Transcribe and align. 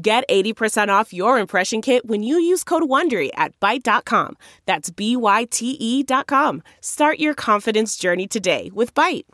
Get 0.00 0.28
80% 0.28 0.90
off 0.90 1.12
your 1.12 1.40
impression 1.40 1.82
kit 1.82 2.06
when 2.06 2.22
you 2.22 2.38
use 2.38 2.62
code 2.62 2.84
WONDERY 2.84 3.30
at 3.34 3.58
Byte.com. 3.58 4.36
That's 4.64 4.90
B-Y-T-E 4.90 6.02
dot 6.04 6.28
com. 6.28 6.62
Start 6.80 7.18
your 7.18 7.34
confidence 7.34 7.96
journey 7.96 8.28
today 8.28 8.70
with 8.72 8.94
Byte. 8.94 9.24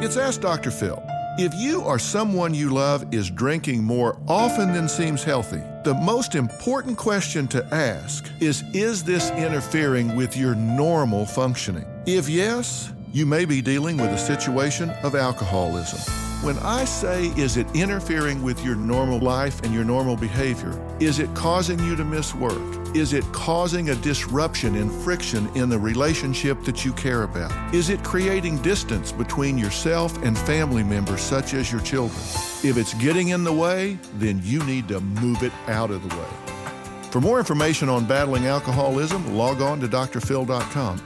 It's 0.00 0.16
Ask 0.16 0.40
Dr. 0.40 0.70
Phil. 0.70 1.02
If 1.38 1.52
you 1.54 1.82
or 1.82 1.98
someone 1.98 2.54
you 2.54 2.70
love 2.70 3.12
is 3.12 3.30
drinking 3.30 3.82
more 3.82 4.22
often 4.28 4.72
than 4.72 4.88
seems 4.88 5.24
healthy, 5.24 5.62
the 5.82 5.94
most 5.94 6.36
important 6.36 6.98
question 6.98 7.48
to 7.48 7.64
ask 7.74 8.30
is 8.40 8.62
Is 8.74 9.02
this 9.02 9.30
interfering 9.32 10.14
with 10.14 10.36
your 10.36 10.54
normal 10.54 11.26
functioning? 11.26 11.84
If 12.06 12.28
yes, 12.28 12.92
you 13.12 13.26
may 13.26 13.44
be 13.44 13.60
dealing 13.60 13.96
with 13.96 14.10
a 14.10 14.18
situation 14.18 14.90
of 15.02 15.16
alcoholism. 15.16 16.25
When 16.42 16.58
I 16.58 16.84
say, 16.84 17.28
is 17.28 17.56
it 17.56 17.66
interfering 17.74 18.42
with 18.42 18.62
your 18.62 18.76
normal 18.76 19.18
life 19.18 19.62
and 19.62 19.72
your 19.72 19.84
normal 19.84 20.16
behavior? 20.16 20.78
Is 21.00 21.18
it 21.18 21.34
causing 21.34 21.78
you 21.80 21.96
to 21.96 22.04
miss 22.04 22.34
work? 22.34 22.60
Is 22.94 23.14
it 23.14 23.24
causing 23.32 23.88
a 23.88 23.94
disruption 23.96 24.76
and 24.76 24.92
friction 25.02 25.48
in 25.56 25.70
the 25.70 25.78
relationship 25.78 26.62
that 26.64 26.84
you 26.84 26.92
care 26.92 27.22
about? 27.22 27.74
Is 27.74 27.88
it 27.88 28.04
creating 28.04 28.58
distance 28.58 29.12
between 29.12 29.56
yourself 29.56 30.22
and 30.22 30.38
family 30.38 30.82
members, 30.82 31.22
such 31.22 31.54
as 31.54 31.72
your 31.72 31.80
children? 31.80 32.20
If 32.62 32.76
it's 32.76 32.94
getting 32.94 33.28
in 33.28 33.42
the 33.42 33.52
way, 33.52 33.98
then 34.14 34.40
you 34.44 34.62
need 34.64 34.88
to 34.88 35.00
move 35.00 35.42
it 35.42 35.52
out 35.68 35.90
of 35.90 36.06
the 36.06 36.14
way. 36.16 37.10
For 37.10 37.20
more 37.20 37.38
information 37.38 37.88
on 37.88 38.04
battling 38.04 38.44
alcoholism, 38.44 39.34
log 39.34 39.62
on 39.62 39.80
to 39.80 39.88
drphil.com. 39.88 41.02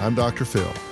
I'm 0.00 0.14
Dr. 0.16 0.44
Phil. 0.44 0.91